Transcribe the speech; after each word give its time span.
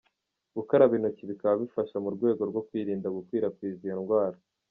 Gukaraba 0.55 0.93
intoki 0.97 1.29
bikaba 1.31 1.55
bifasha 1.63 1.95
mu 2.03 2.09
rwego 2.15 2.41
rwo 2.49 2.61
kwirinda 2.67 3.07
gukwirakwiza 3.15 3.81
iyo 3.85 3.95
ndwara. 4.01 4.37